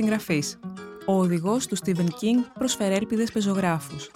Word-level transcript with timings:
Περισυγγραφής. 0.00 0.58
Ο 1.06 1.12
οδηγός 1.18 1.66
του 1.66 1.76
Stephen 1.76 2.06
King 2.06 2.44
προσφέρει 2.54 2.94
έλπιδες 2.94 3.32
πεζογράφους. 3.32 4.10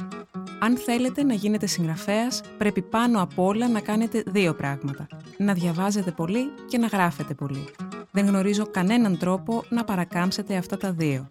Αν 0.61 0.77
θέλετε 0.77 1.23
να 1.23 1.35
γίνετε 1.35 1.67
συγγραφέας, 1.67 2.41
πρέπει 2.59 2.83
πάνω 2.83 3.23
απ' 3.23 3.39
όλα 3.39 3.69
να 3.69 3.81
κάνετε 3.81 4.23
δύο 4.27 4.55
πράγματα. 4.55 5.07
Να 5.39 5.53
διαβάζετε 5.53 6.11
πολύ 6.11 6.51
και 6.69 6.79
να 6.79 6.87
γράφετε 6.87 7.35
πολύ. 7.35 7.69
Δεν 8.11 8.27
γνωρίζω 8.27 8.67
κανέναν 8.67 9.19
τρόπο 9.19 9.65
να 9.69 9.85
παρακάμψετε 9.85 10.57
αυτά 10.57 10.77
τα 10.77 10.93
δύο. 10.93 11.29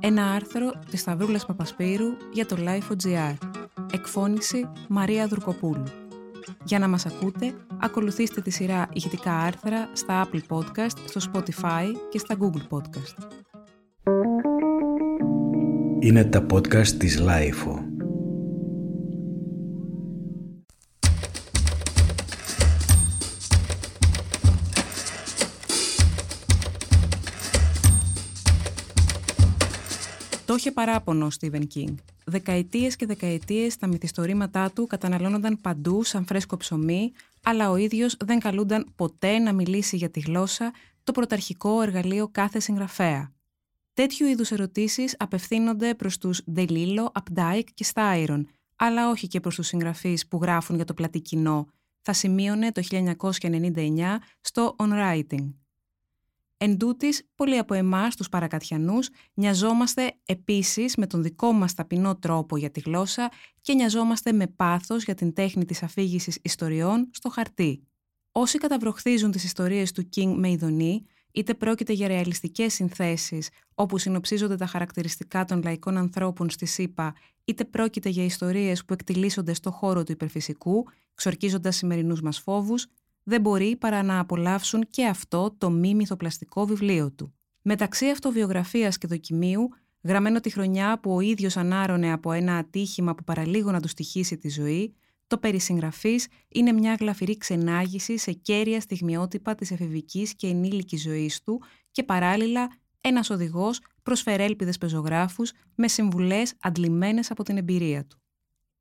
Ένα 0.00 0.30
άρθρο 0.30 0.72
της 0.90 1.00
Σταυρούλας 1.00 1.46
Παπασπύρου 1.46 2.06
για 2.32 2.46
το 2.46 2.56
Life.gr. 2.58 3.34
Εκφώνηση 3.92 4.68
Μαρία 4.88 5.26
Δουρκοπούλου. 5.26 5.84
Για 6.64 6.78
να 6.78 6.88
μας 6.88 7.06
ακούτε, 7.06 7.54
ακολουθήστε 7.80 8.40
τη 8.40 8.50
σειρά 8.50 8.88
ηχητικά 8.92 9.32
άρθρα 9.32 9.88
στα 9.92 10.28
Apple 10.28 10.56
Podcast, 10.56 10.98
στο 11.04 11.20
Spotify 11.32 11.92
και 12.10 12.18
στα 12.18 12.36
Google 12.40 12.76
Podcast. 12.76 13.36
Είναι 16.06 16.24
τα 16.24 16.46
podcast 16.52 16.88
της 16.88 17.20
Life. 17.20 17.78
Το 30.44 30.54
είχε 30.54 30.72
παράπονο 30.72 31.26
ο 31.26 31.30
Στίβεν 31.30 31.66
Κίνγκ. 31.66 31.96
Δεκαετίες 32.24 32.96
και 32.96 33.06
δεκαετίες 33.06 33.76
τα 33.76 33.86
μυθιστορήματά 33.86 34.70
του 34.70 34.86
καταναλώνονταν 34.86 35.60
παντού 35.60 36.04
σαν 36.04 36.24
φρέσκο 36.26 36.56
ψωμί, 36.56 37.12
αλλά 37.42 37.70
ο 37.70 37.76
ίδιος 37.76 38.16
δεν 38.24 38.38
καλούνταν 38.38 38.92
ποτέ 38.96 39.38
να 39.38 39.52
μιλήσει 39.52 39.96
για 39.96 40.10
τη 40.10 40.20
γλώσσα, 40.20 40.72
το 41.04 41.12
πρωταρχικό 41.12 41.82
εργαλείο 41.82 42.28
κάθε 42.32 42.60
συγγραφέα. 42.60 43.35
Τέτοιου 43.96 44.26
είδους 44.26 44.50
ερωτήσεις 44.50 45.14
απευθύνονται 45.18 45.94
προς 45.94 46.18
τους 46.18 46.42
Ντελίλο, 46.50 47.10
Απντάικ 47.14 47.68
και 47.74 47.84
Στάιρον, 47.84 48.48
αλλά 48.76 49.10
όχι 49.10 49.26
και 49.26 49.40
προς 49.40 49.54
τους 49.54 49.66
συγγραφείς 49.66 50.28
που 50.28 50.38
γράφουν 50.42 50.76
για 50.76 50.84
το 50.84 50.94
πλατύ 50.94 51.20
κοινό, 51.20 51.66
θα 52.00 52.12
σημείωνε 52.12 52.72
το 52.72 52.82
1999 52.90 54.18
στο 54.40 54.76
On 54.78 54.90
Writing. 54.90 55.52
Εν 56.56 56.78
τούτοις, 56.78 57.28
πολλοί 57.34 57.58
από 57.58 57.74
εμάς, 57.74 58.16
τους 58.16 58.28
παρακατιανούς, 58.28 59.08
νοιαζόμαστε 59.34 60.12
επίσης 60.24 60.96
με 60.96 61.06
τον 61.06 61.22
δικό 61.22 61.52
μας 61.52 61.74
ταπεινό 61.74 62.16
τρόπο 62.16 62.56
για 62.56 62.70
τη 62.70 62.80
γλώσσα 62.80 63.30
και 63.60 63.74
νοιαζόμαστε 63.74 64.32
με 64.32 64.46
πάθος 64.46 65.04
για 65.04 65.14
την 65.14 65.32
τέχνη 65.32 65.64
της 65.64 65.82
αφήγησης 65.82 66.38
ιστοριών 66.42 67.10
στο 67.12 67.28
χαρτί. 67.28 67.86
Όσοι 68.32 68.58
καταβροχθίζουν 68.58 69.30
τις 69.30 69.44
ιστορίες 69.44 69.92
του 69.92 70.08
King 70.16 70.34
με 70.36 70.50
ηδονή, 70.50 71.06
είτε 71.36 71.54
πρόκειται 71.54 71.92
για 71.92 72.08
ρεαλιστικές 72.08 72.74
συνθέσεις 72.74 73.48
όπου 73.74 73.98
συνοψίζονται 73.98 74.56
τα 74.56 74.66
χαρακτηριστικά 74.66 75.44
των 75.44 75.62
λαϊκών 75.64 75.96
ανθρώπων 75.96 76.50
στη 76.50 76.66
ΣΥΠΑ, 76.66 77.14
είτε 77.44 77.64
πρόκειται 77.64 78.08
για 78.08 78.24
ιστορίες 78.24 78.84
που 78.84 78.92
εκτιλήσονται 78.92 79.54
στο 79.54 79.70
χώρο 79.70 80.04
του 80.04 80.12
υπερφυσικού, 80.12 80.84
ξορκίζοντας 81.14 81.76
σημερινούς 81.76 82.20
μας 82.22 82.38
φόβους, 82.38 82.86
δεν 83.22 83.40
μπορεί 83.40 83.76
παρά 83.76 84.02
να 84.02 84.18
απολαύσουν 84.18 84.86
και 84.90 85.06
αυτό 85.06 85.54
το 85.58 85.70
μη 85.70 85.94
μυθοπλαστικό 85.94 86.66
βιβλίο 86.66 87.12
του. 87.12 87.34
Μεταξύ 87.62 88.06
αυτοβιογραφίας 88.08 88.98
και 88.98 89.06
δοκιμίου, 89.06 89.68
γραμμένο 90.02 90.40
τη 90.40 90.50
χρονιά 90.50 91.00
που 91.00 91.14
ο 91.14 91.20
ίδιος 91.20 91.56
ανάρωνε 91.56 92.12
από 92.12 92.32
ένα 92.32 92.56
ατύχημα 92.56 93.14
που 93.14 93.24
παραλίγο 93.24 93.70
να 93.70 93.80
του 93.80 93.88
στοιχήσει 93.88 94.36
τη 94.36 94.48
ζωή, 94.48 94.94
το 95.26 95.38
περισυγγραφής 95.38 96.26
είναι 96.48 96.72
μια 96.72 96.96
γλαφυρή 97.00 97.36
ξενάγηση 97.36 98.18
σε 98.18 98.32
κέρια 98.32 98.80
στιγμιότυπα 98.80 99.54
της 99.54 99.70
εφηβικής 99.70 100.34
και 100.34 100.46
ενήλικης 100.46 101.02
ζωής 101.02 101.42
του 101.42 101.62
και 101.90 102.02
παράλληλα 102.02 102.70
ένας 103.00 103.30
οδηγός 103.30 103.80
προσφερέλπιδες 104.02 104.78
πεζογράφους 104.78 105.52
με 105.74 105.88
συμβουλές 105.88 106.54
αντλημένες 106.60 107.30
από 107.30 107.42
την 107.42 107.56
εμπειρία 107.56 108.06
του. 108.06 108.20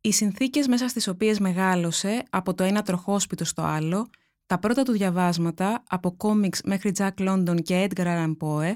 Οι 0.02 0.12
συνθήκες 0.12 0.68
μέσα 0.68 0.88
στις 0.88 1.08
οποίες 1.08 1.40
μεγάλωσε 1.40 2.24
από 2.30 2.54
το 2.54 2.64
ένα 2.64 2.82
τροχόσπιτο 2.82 3.46
στο 3.46 3.62
άλλο 3.62 4.10
τα 4.46 4.60
πρώτα 4.60 4.84
του 4.84 4.92
διαβάσματα, 4.92 5.84
από 5.88 6.16
κόμιξ 6.18 6.62
μέχρι 6.66 6.92
Jack 6.98 7.14
London 7.18 7.62
και 7.64 7.88
Edgar 7.90 8.06
Allan 8.06 8.38
Poe, 8.38 8.74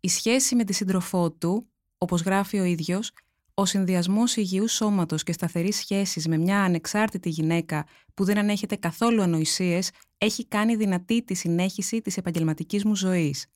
η 0.00 0.08
σχέση 0.08 0.54
με 0.54 0.64
τη 0.64 0.72
σύντροφό 0.72 1.32
του, 1.32 1.68
όπως 1.98 2.22
γράφει 2.22 2.58
ο 2.58 2.64
ίδιος, 2.64 3.12
ο 3.54 3.64
συνδυασμός 3.64 4.36
υγιούς 4.36 4.72
σώματος 4.72 5.22
και 5.22 5.32
σταθερής 5.32 5.76
σχέσης 5.76 6.28
με 6.28 6.36
μια 6.36 6.62
ανεξάρτητη 6.62 7.28
γυναίκα 7.28 7.86
που 8.14 8.24
δεν 8.24 8.38
ανέχεται 8.38 8.76
καθόλου 8.76 9.22
ανοησίες, 9.22 9.90
έχει 10.18 10.46
κάνει 10.46 10.76
δυνατή 10.76 11.22
τη 11.22 11.34
συνέχιση 11.34 12.00
της 12.00 12.16
επαγγελματικής 12.16 12.84
μου 12.84 12.96
ζωής. 12.96 13.46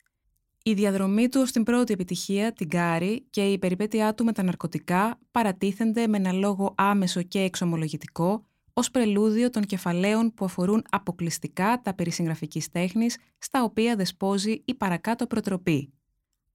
Η 0.62 0.75
διαδρομή 0.75 1.29
του 1.29 1.41
ως 1.41 1.53
την 1.53 1.62
πρώτη 1.62 1.93
επιτυχία, 1.93 2.53
την 2.53 2.69
Κάρι, 2.69 3.27
και 3.31 3.53
η 3.53 3.59
περιπέτειά 3.59 4.15
του 4.15 4.25
με 4.25 4.33
τα 4.33 4.43
ναρκωτικά 4.43 5.19
παρατίθενται 5.31 6.06
με 6.06 6.17
ένα 6.17 6.33
λόγο 6.33 6.75
άμεσο 6.77 7.23
και 7.23 7.41
εξομολογητικό, 7.41 8.45
ως 8.73 8.91
πρελούδιο 8.91 9.51
των 9.51 9.62
κεφαλαίων 9.62 10.35
που 10.35 10.45
αφορούν 10.45 10.85
αποκλειστικά 10.91 11.81
τα 11.83 11.95
περί 11.95 12.11
συγγραφικής 12.11 12.71
τέχνης, 12.71 13.17
στα 13.39 13.62
οποία 13.62 13.97
δεσπόζει 13.97 14.62
η 14.65 14.75
παρακάτω 14.75 15.27
προτροπή. 15.27 15.93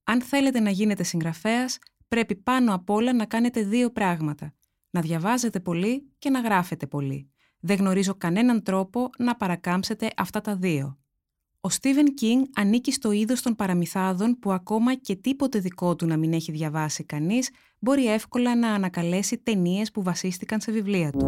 Αν 0.03 0.21
θέλετε 0.21 0.59
να 0.59 0.69
γίνετε 0.69 1.03
συγγραφέας, 1.03 1.77
πρέπει 2.15 2.35
πάνω 2.35 2.73
απ' 2.73 2.89
όλα 2.89 3.13
να 3.13 3.25
κάνετε 3.25 3.63
δύο 3.63 3.89
πράγματα. 3.89 4.53
Να 4.89 5.01
διαβάζετε 5.01 5.59
πολύ 5.59 6.11
και 6.17 6.29
να 6.29 6.39
γράφετε 6.39 6.87
πολύ. 6.87 7.29
Δεν 7.59 7.77
γνωρίζω 7.77 8.15
κανέναν 8.17 8.63
τρόπο 8.63 9.09
να 9.17 9.35
παρακάμψετε 9.35 10.09
αυτά 10.17 10.41
τα 10.41 10.55
δύο. 10.55 10.97
Ο 11.61 11.69
Στίβεν 11.69 12.13
Κίνγκ 12.13 12.45
ανήκει 12.55 12.91
στο 12.91 13.11
είδος 13.11 13.41
των 13.41 13.55
παραμυθάδων 13.55 14.39
που 14.39 14.51
ακόμα 14.51 14.95
και 14.95 15.15
τίποτε 15.15 15.59
δικό 15.59 15.95
του 15.95 16.05
να 16.05 16.17
μην 16.17 16.33
έχει 16.33 16.51
διαβάσει 16.51 17.03
κανείς 17.03 17.49
μπορεί 17.79 18.11
εύκολα 18.11 18.55
να 18.55 18.73
ανακαλέσει 18.73 19.37
ταινίες 19.37 19.91
που 19.91 20.03
βασίστηκαν 20.03 20.61
σε 20.61 20.71
βιβλία 20.71 21.11
του. 21.11 21.25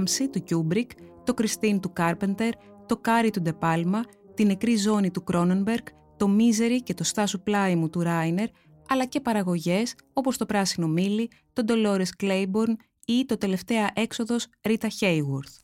Τη 0.00 0.06
λάμψη 0.06 0.28
του 0.28 0.42
Κιούμπρικ, 0.42 0.90
το 1.24 1.34
Κριστίν 1.34 1.80
του 1.80 1.92
Κάρπεντερ, 1.92 2.52
το 2.86 2.96
Κάρι 2.96 3.30
του 3.30 3.40
Ντεπάλμα, 3.40 4.04
την 4.34 4.46
νεκρή 4.46 4.76
ζώνη 4.76 5.10
του 5.10 5.24
Κρόνενμπεργκ, 5.24 5.86
το 6.16 6.28
Μίζερι 6.28 6.82
και 6.82 6.94
το 6.94 7.04
Στάσου 7.04 7.42
Πλάι 7.42 7.69
μου 7.69 7.90
του 7.90 8.00
Ράινερ, 8.00 8.48
αλλά 8.88 9.04
και 9.04 9.20
παραγωγές 9.20 9.94
όπως 10.12 10.36
το 10.36 10.46
Πράσινο 10.46 10.88
Μίλι, 10.88 11.30
το 11.52 11.64
Ντολόρες 11.64 12.16
Κλέιμπορν 12.16 12.76
ή 13.06 13.24
το 13.24 13.38
τελευταία 13.38 13.90
έξοδος 13.94 14.46
Ρίτα 14.62 14.88
Χέιγουρθ. 14.88 15.56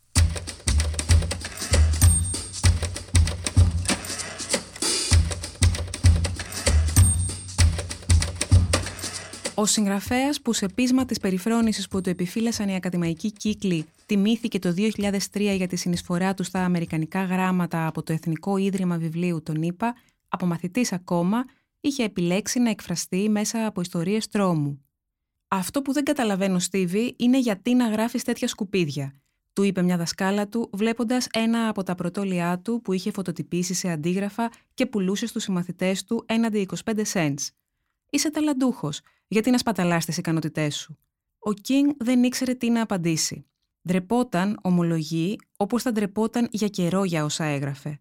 Ο 9.59 9.67
συγγραφέας 9.67 10.41
που 10.41 10.53
σε 10.53 10.67
πείσμα 10.75 11.05
της 11.05 11.19
περιφρόνησης 11.19 11.89
που 11.89 12.01
του 12.01 12.09
επιφύλασαν 12.09 12.69
οι 12.69 12.75
ακαδημαϊκοί 12.75 13.33
κύκλοι 13.33 13.87
τιμήθηκε 14.07 14.59
το 14.59 14.75
2003 14.77 15.55
για 15.57 15.67
τη 15.67 15.77
συνεισφορά 15.77 16.35
του 16.35 16.43
στα 16.43 16.65
αμερικανικά 16.65 17.25
γράμματα 17.25 17.87
από 17.87 18.03
το 18.03 18.13
Εθνικό 18.13 18.57
Ίδρυμα 18.57 18.97
Βιβλίου 18.97 19.43
των 19.43 19.63
ΗΠΑ, 19.63 19.95
από 20.29 20.47
μαθητής 20.47 20.93
ακόμα, 20.93 21.45
είχε 21.81 22.05
επιλέξει 22.05 22.59
να 22.59 22.71
εκφραστεί 22.71 23.29
μέσα 23.29 23.67
από 23.67 23.81
ιστορίες 23.81 24.29
τρόμου. 24.29 24.85
Αυτό 25.49 25.83
που 25.83 25.93
δεν 25.93 26.05
καταλαβαίνω, 26.05 26.59
Στίβι, 26.59 27.15
είναι 27.19 27.39
γιατί 27.39 27.75
να 27.75 27.89
γράφεις 27.89 28.23
τέτοια 28.23 28.49
σκουπίδια, 28.49 29.15
του 29.53 29.63
είπε 29.63 29.83
μια 29.83 29.97
δασκάλα 29.97 30.49
του, 30.49 30.71
βλέποντας 30.73 31.27
ένα 31.33 31.69
από 31.69 31.83
τα 31.83 31.95
πρωτόλια 31.95 32.59
του 32.59 32.81
που 32.81 32.93
είχε 32.93 33.11
φωτοτυπήσει 33.11 33.75
σε 33.75 33.91
αντίγραφα 33.91 34.51
και 34.75 34.87
πουλούσε 34.87 35.27
στους 35.27 35.43
συμμαθητές 35.43 36.05
του 36.05 36.25
έναντι 36.27 36.67
25 36.85 37.03
cents. 37.13 37.49
Είσαι 38.11 38.31
ταλαντούχος, 38.31 39.01
γιατί 39.29 39.51
να 39.51 39.59
σπαταλάς 39.59 40.05
τις 40.05 40.17
ικανότητές 40.17 40.77
σου; 40.77 40.99
Ο 41.39 41.53
Κίνγκ 41.53 41.91
δεν 41.99 42.23
ήξερε 42.23 42.55
τι 42.55 42.71
να 42.71 42.83
απαντήσει. 42.83 43.47
Ντρεπόταν, 43.89 44.59
ομολογεί, 44.63 45.39
όπως 45.57 45.83
θα 45.83 45.93
ντρεπόταν 45.93 46.49
για 46.51 46.69
καιρό 46.69 47.05
για 47.05 47.25
όσα 47.25 47.45
έγραφε. 47.45 48.01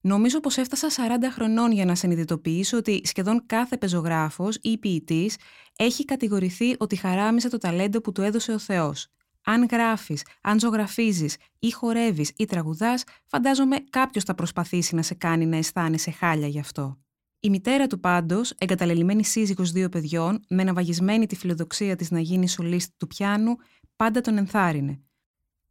Νομίζω 0.00 0.40
πως 0.40 0.56
έφτασα 0.56 0.88
40 0.90 0.92
χρονών 1.32 1.72
για 1.72 1.84
να 1.84 1.94
συνειδητοποιήσω 1.94 2.76
ότι 2.76 3.00
σχεδόν 3.04 3.42
κάθε 3.46 3.76
πεζογράφος 3.76 4.58
ή 4.60 4.78
ποιητής 4.78 5.36
έχει 5.76 6.04
κατηγορηθεί 6.04 6.74
ότι 6.78 6.96
χαράμισε 6.96 7.48
το 7.48 7.58
ταλέντο 7.58 8.00
που 8.00 8.12
του 8.12 8.22
έδωσε 8.22 8.52
ο 8.52 8.58
Θεός. 8.58 9.06
Αν 9.44 9.66
γράφεις, 9.70 10.24
αν 10.40 10.60
ζωγραφίζεις 10.60 11.36
ή 11.58 11.70
χορεύεις 11.70 12.32
ή 12.36 12.44
τραγουδάς, 12.44 13.04
φαντάζομαι 13.24 13.76
κάποιος 13.90 14.24
θα 14.24 14.34
προσπαθήσει 14.34 14.94
να 14.94 15.02
σε 15.02 15.14
κάνει 15.14 15.46
να 15.46 15.56
αισθάνεσαι 15.56 16.10
χάλια 16.10 16.46
γι' 16.46 16.58
αυτό. 16.58 16.98
Η 17.40 17.50
μητέρα 17.50 17.86
του 17.86 18.00
πάντως, 18.00 18.52
εγκαταλελειμμένη 18.58 19.24
σύζυγος 19.24 19.70
δύο 19.72 19.88
παιδιών, 19.88 20.44
με 20.48 20.64
ναυαγισμένη 20.64 21.26
τη 21.26 21.36
φιλοδοξία 21.36 21.96
της 21.96 22.10
να 22.10 22.20
γίνει 22.20 22.48
σολίστη 22.48 22.94
του 22.96 23.06
πιάνου, 23.06 23.56
πάντα 23.96 24.20
τον 24.20 24.36
ενθάρρυνε. 24.36 25.00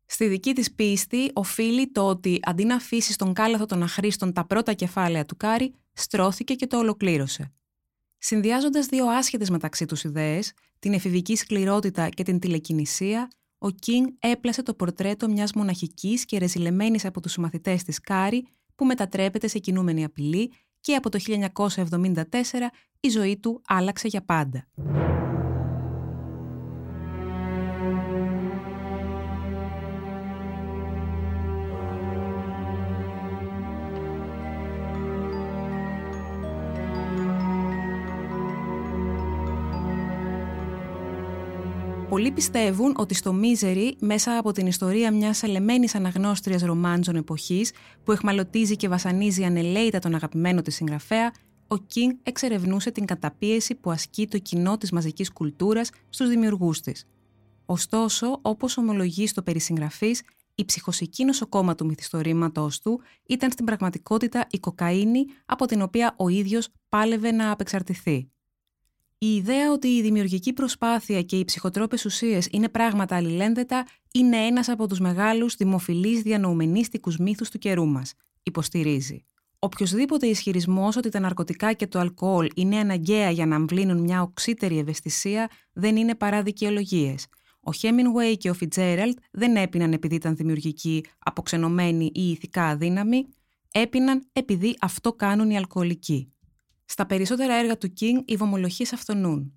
Στη 0.06 0.28
δική 0.28 0.54
της 0.54 0.74
πίστη 0.74 1.32
οφείλει 1.34 1.92
το 1.92 2.08
ότι 2.08 2.40
αντί 2.42 2.66
να 2.66 2.76
αφήσει 2.76 3.14
στον 3.14 3.34
κάλαθο 3.34 3.66
των 3.66 3.84
αχρήστων 3.84 4.34
τα 4.34 4.46
πρώτα 4.46 4.74
κεφάλαια 4.74 5.26
του 5.26 5.38
Κάρι, 5.38 5.74
στρώθηκε 5.94 6.54
και 6.54 6.68
το 6.68 6.78
ολοκλήρωσε. 6.78 7.54
Συνδυάζοντας 8.18 8.86
δύο 8.86 9.06
άσχετες 9.08 9.50
μεταξύ 9.50 9.86
τους 9.86 10.04
ιδέες, 10.04 10.54
την 10.80 10.94
εφηβική 10.94 11.36
σκληρότητα 11.36 12.10
και 12.10 12.24
την 12.24 12.40
τηλεκινησία, 12.40 13.28
ο 13.58 13.70
Κίνγκ 13.70 14.08
έπλασε 14.20 14.64
το 14.64 14.74
πορτρέτο 14.74 15.30
μιας 15.30 15.54
μοναχικής 15.54 16.26
και 16.26 16.38
ρεζιλεμένης 16.38 17.06
από 17.06 17.22
τους 17.22 17.38
μαθητές 17.38 17.80
της 17.86 18.00
Κάρι, 18.00 18.48
που 18.76 18.86
μετατρέπεται 18.86 19.48
σε 19.48 19.60
κινούμενη 19.60 20.04
απειλή 20.04 20.52
και 20.86 20.96
από 20.96 21.10
το 21.10 21.20
1974 21.28 22.24
η 23.00 23.10
ζωή 23.10 23.38
του 23.38 23.62
άλλαξε 23.68 24.08
για 24.08 24.22
πάντα. 24.26 24.68
Πολλοί 42.16 42.32
πιστεύουν 42.32 42.94
ότι 42.98 43.14
στο 43.14 43.34
Μίζερι, 43.34 43.96
μέσα 44.00 44.38
από 44.38 44.52
την 44.52 44.68
ιστορία 44.68 45.12
μιας 45.12 45.44
ελεμένης 45.44 45.96
αναγνώστριας 45.96 46.62
ρομάντζων 46.62 47.16
εποχής, 47.16 47.72
που 48.04 48.12
εχμαλωτίζει 48.12 48.76
και 48.76 48.88
βασανίζει 48.88 49.44
ανελαίητα 49.44 50.00
τον 50.00 50.16
αγαπημένο 50.16 50.62
της 50.62 50.76
συγγραφέα, 50.76 51.32
ο 51.68 51.78
Κίνγκ 51.78 52.12
εξερευνούσε 52.24 52.92
την 52.92 53.06
καταπίεση 53.06 53.76
που 53.76 53.92
ασκεί 53.92 54.28
το 54.28 54.38
κοινό 54.38 54.78
της 54.78 54.92
μαζικής 54.92 55.32
κουλτούρας 55.32 55.90
στους 56.10 56.30
δημιουργούς 56.30 56.82
της. 56.82 57.06
Ωστόσο, 57.66 58.40
όπως 58.42 58.78
ομολογεί 58.78 59.28
στο 59.28 59.42
περισυγγραφής, 59.42 60.22
η 60.56 60.66
ψυχοσική 60.66 61.26
νοσοκόμα 61.26 61.76
του 61.76 61.86
μυθιστορήματός 61.86 62.80
του 62.80 63.02
ήταν 63.26 63.52
στην 63.52 63.66
πραγματικότητα 63.66 64.48
η 64.52 64.60
κοκαίνη 64.60 65.26
από 65.46 65.66
την 65.66 65.82
οποία 65.82 66.14
ο 66.18 66.30
ίδιος 66.30 66.70
πάλευε 66.90 67.32
να 67.32 67.52
απεξαρτηθεί. 67.52 68.30
Η 69.18 69.36
ιδέα 69.36 69.72
ότι 69.72 69.88
η 69.88 70.02
δημιουργική 70.02 70.54
προσπάθεια 70.54 71.22
και 71.22 71.38
οι 71.38 71.46
ψυχοτρόπες 71.46 72.06
ουσίες 72.06 72.48
είναι 72.52 72.70
πράγματα 72.70 73.16
αλληλένδετα 73.16 73.88
είναι 74.14 74.38
ένας 74.38 74.70
από 74.70 74.88
τους 74.88 75.00
μεγάλους 75.00 75.56
δημοφιλείς 75.56 76.22
διανοουμενίστικους 76.22 77.18
μύθους 77.18 77.50
του 77.50 77.58
καιρού 77.58 77.86
μας, 77.86 78.14
υποστηρίζει. 78.44 79.26
Οποιοδήποτε 79.60 80.28
ισχυρισμός 80.28 80.96
ότι 80.96 81.10
τα 81.10 81.20
ναρκωτικά 81.20 81.74
και 81.74 81.88
το 81.88 82.00
αλκοόλ 82.00 82.50
είναι 82.56 82.78
αναγκαία 82.78 83.30
για 83.30 83.46
να 83.46 83.56
αμβλύνουν 83.56 83.98
μια 83.98 84.22
οξύτερη 84.22 84.78
ευαισθησία 84.78 85.50
δεν 85.74 85.96
είναι 85.96 86.16
παρά 86.16 86.42
δικαιολογίες. 86.42 87.28
Ο 87.60 87.74
Χέμινγκουέι 87.74 88.38
και 88.38 88.50
ο 88.50 88.54
Φιτζέραλτ 88.54 89.18
δεν 89.32 89.56
έπιναν 89.56 89.94
επειδή 89.94 90.16
ήταν 90.16 90.36
δημιουργικοί, 90.36 91.04
αποξενωμένοι 91.20 92.12
ή 92.14 92.30
ηθικά 92.30 92.64
αδύναμοι, 92.64 93.26
έπιναν 93.72 94.28
επειδή 94.34 94.76
αυτό 94.82 95.14
κάνουν 95.14 95.50
οι 95.50 95.58
αλκοολικοί. 95.58 96.34
Στα 96.86 97.06
περισσότερα 97.06 97.54
έργα 97.54 97.78
του 97.78 97.94
King 98.00 98.24
οι 98.26 98.36
βομολοχίε 98.36 98.86
αυθονούν. 98.94 99.54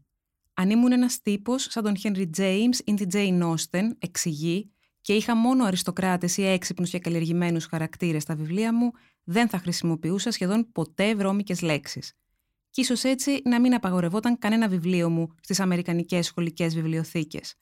Αν 0.55 0.71
ήμουν 0.71 0.93
ένας 0.93 1.23
τύπος 1.23 1.67
σαν 1.71 1.85
τον 1.85 1.95
Henry 2.03 2.31
James 2.37 2.75
ή 2.85 2.95
την 2.95 3.09
Jane 3.13 3.43
Austen, 3.43 3.91
εξηγεί, 3.99 4.73
και 5.01 5.15
είχα 5.15 5.37
μόνο 5.37 5.65
αριστοκράτες 5.65 6.37
ή 6.37 6.47
έξυπνους 6.47 6.91
και 6.91 6.99
καλλιεργημένους 6.99 7.67
χαρακτήρες 7.67 8.23
στα 8.23 8.35
βιβλία 8.35 8.75
μου, 8.75 8.91
δεν 9.25 9.49
θα 9.49 9.59
χρησιμοποιούσα 9.59 10.31
σχεδόν 10.31 10.73
ποτέ 10.73 11.15
βρώμικες 11.15 11.61
λέξεις. 11.61 12.13
Κι 12.71 12.81
ίσως 12.81 13.05
έτσι 13.05 13.41
να 13.45 13.61
μην 13.61 13.75
απαγορευόταν 13.75 14.39
κανένα 14.39 14.69
βιβλίο 14.69 15.11
μου 15.11 15.35
στις 15.41 15.61
Αμερικανικές 15.61 16.27
σχολικές 16.27 16.75
βιβλιοθήκες. 16.75 17.55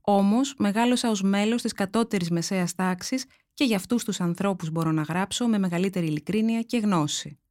Όμως, 0.00 0.54
μεγάλωσα 0.58 1.10
ως 1.10 1.22
μέλος 1.22 1.62
της 1.62 1.72
κατώτερης 1.72 2.30
μεσαίας 2.30 2.74
τάξης 2.74 3.24
και 3.54 3.64
για 3.64 3.76
αυτούς 3.76 4.04
τους 4.04 4.20
ανθρώπους 4.20 4.70
μπορώ 4.70 4.92
να 4.92 5.02
γράψω 5.02 5.46
με 5.46 5.58
μεγαλύτερη 5.58 6.06
ειλικρίνεια 6.06 6.62
και 6.62 6.78
γνώση. 6.78 7.41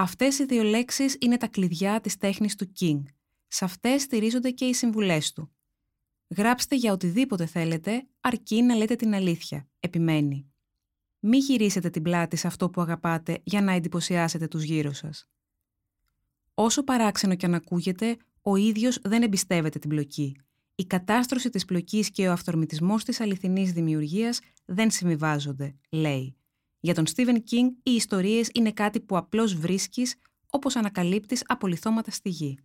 Αυτές 0.00 0.38
οι 0.38 0.44
δύο 0.44 0.62
λέξεις 0.62 1.16
είναι 1.20 1.36
τα 1.36 1.46
κλειδιά 1.46 2.00
της 2.00 2.16
τέχνης 2.16 2.54
του 2.54 2.72
King. 2.80 3.02
Σε 3.48 3.64
αυτές 3.64 4.02
στηρίζονται 4.02 4.50
και 4.50 4.64
οι 4.64 4.74
συμβουλές 4.74 5.32
του. 5.32 5.50
Γράψτε 6.36 6.76
για 6.76 6.92
οτιδήποτε 6.92 7.46
θέλετε, 7.46 8.06
αρκεί 8.20 8.62
να 8.62 8.74
λέτε 8.74 8.94
την 8.94 9.14
αλήθεια, 9.14 9.68
επιμένει. 9.80 10.50
Μη 11.18 11.36
γυρίσετε 11.36 11.90
την 11.90 12.02
πλάτη 12.02 12.36
σε 12.36 12.46
αυτό 12.46 12.70
που 12.70 12.80
αγαπάτε 12.80 13.40
για 13.42 13.62
να 13.62 13.72
εντυπωσιάσετε 13.72 14.48
τους 14.48 14.62
γύρω 14.62 14.92
σας. 14.92 15.28
Όσο 16.54 16.84
παράξενο 16.84 17.34
κι 17.34 17.46
αν 17.46 17.54
ακούγεται, 17.54 18.16
ο 18.42 18.56
ίδιος 18.56 18.98
δεν 19.02 19.22
εμπιστεύεται 19.22 19.78
την 19.78 19.90
πλοκή. 19.90 20.36
Η 20.74 20.84
κατάστρωση 20.84 21.50
της 21.50 21.64
πλοκής 21.64 22.10
και 22.10 22.28
ο 22.28 22.32
αυθορμητισμός 22.32 23.04
της 23.04 23.20
αληθινής 23.20 23.72
δημιουργίας 23.72 24.40
δεν 24.64 24.90
συμβιβάζονται, 24.90 25.74
λέει. 25.90 26.39
Για 26.80 26.94
τον 26.94 27.06
Στίβεν 27.06 27.42
Κίνγκ 27.42 27.70
οι 27.82 27.90
ιστορίες 27.90 28.50
είναι 28.54 28.72
κάτι 28.72 29.00
που 29.00 29.16
απλώς 29.16 29.54
βρίσκεις 29.54 30.14
όπως 30.50 30.76
ανακαλύπτεις 30.76 31.42
απολυθώματα 31.46 32.10
στη 32.10 32.28
γη. 32.28 32.58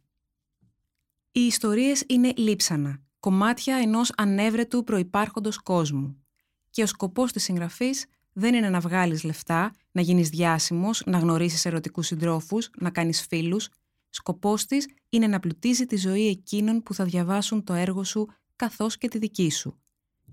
Οι 1.32 1.40
ιστορίες 1.40 2.04
είναι 2.08 2.34
λείψανα, 2.36 3.02
κομμάτια 3.20 3.76
ενός 3.76 4.12
ανέβρετου 4.18 4.84
προϋπάρχοντος 4.84 5.58
κόσμου. 5.58 6.26
Και 6.70 6.84
ο 6.84 6.86
σκοπός 6.86 7.32
της 7.32 7.44
συγγραφής 7.44 8.06
δεν 8.34 8.54
είναι 8.54 8.70
να 8.70 8.80
βγάλεις 8.80 9.24
λεφτά, 9.24 9.72
να 9.92 10.02
γίνεις 10.02 10.30
διάσημος, 10.30 11.04
να 11.06 11.18
γνωρίσεις 11.18 11.66
ερωτικούς 11.66 12.08
συντρόφους, 12.08 12.70
να 12.80 12.90
κάνεις 12.90 13.26
φίλους. 13.26 13.70
Σκοπός 14.10 14.66
της 14.66 14.88
είναι 15.10 15.28
να 15.28 15.40
πλουτίζει 15.40 15.86
τη 15.86 15.98
ζωή 15.98 16.28
εκείνων 16.28 16.84
που 16.84 16.94
θα 16.94 17.04
διαβάσουν 17.04 17.64
το 17.64 17.74
έργο 17.74 18.04
σου 18.04 18.28
καθώς 18.56 18.98
και 18.98 19.08
τη 19.08 19.18
δική 19.18 19.52
σου. 19.52 19.80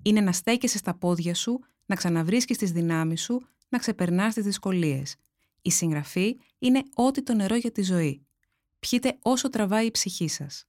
Είναι 0.02 0.20
να 0.20 0.32
στέκεσαι 0.32 0.78
στα 0.78 0.94
πόδια 0.94 1.34
σου, 1.34 1.60
να 1.86 1.94
ξαναβρίσκεις 1.94 2.58
τις 2.58 2.72
δυνάμεις 2.72 3.22
σου, 3.22 3.42
να 3.72 3.78
ξεπερνάς 3.78 4.34
τις 4.34 4.44
δυσκολίες. 4.44 5.16
Η 5.62 5.70
συγγραφή 5.70 6.36
είναι 6.58 6.82
ό,τι 6.94 7.22
το 7.22 7.34
νερό 7.34 7.54
για 7.54 7.72
τη 7.72 7.82
ζωή. 7.82 8.26
Πιείτε 8.78 9.18
όσο 9.22 9.50
τραβάει 9.50 9.86
η 9.86 9.90
ψυχή 9.90 10.28
σας. 10.28 10.66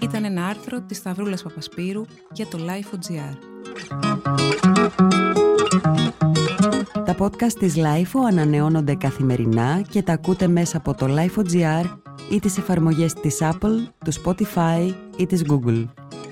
Ήταν 0.00 0.24
ένα 0.24 0.46
άρθρο 0.46 0.82
της 0.82 0.96
Σταυρούλας 0.96 1.42
Παπασπύρου 1.42 2.04
για 2.32 2.46
το 2.46 2.58
Life.gr. 2.60 3.36
Τα 7.04 7.16
podcast 7.18 7.52
της 7.58 7.74
Life 7.76 8.20
ανανεώνονται 8.26 8.94
καθημερινά 8.94 9.82
και 9.90 10.02
τα 10.02 10.12
ακούτε 10.12 10.46
μέσα 10.46 10.76
από 10.76 10.94
το 10.94 11.06
Life.gr 11.08 11.98
ή 12.30 12.40
τις 12.40 12.58
εφαρμογές 12.58 13.12
της 13.12 13.38
Apple, 13.40 13.86
του 14.04 14.12
Spotify 14.22 14.94
ή 15.16 15.26
της 15.26 15.44
Google. 15.48 15.84